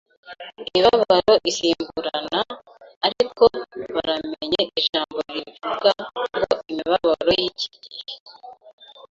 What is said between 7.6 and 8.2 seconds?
gihe